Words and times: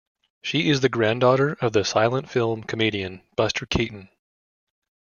She 0.41 0.71
is 0.71 0.79
the 0.79 0.89
granddaughter 0.89 1.57
of 1.61 1.75
silent 1.85 2.27
film 2.27 2.63
comedian 2.63 3.21
Buster 3.35 3.67
Keaton. 3.67 4.09